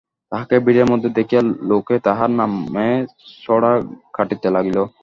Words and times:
তাহাকে 0.31 0.55
ভিড়ের 0.65 0.87
মধ্যে 0.91 1.09
দেখিয়া 1.17 1.41
লোকে 1.71 1.95
তাহার 2.07 2.31
নামে 2.39 2.87
ছড়া 3.43 3.71
কাটিতে 4.15 4.47
লাগিল। 4.55 4.77